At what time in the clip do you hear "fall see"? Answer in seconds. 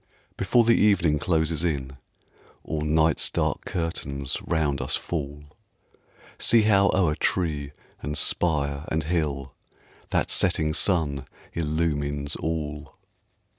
4.95-6.63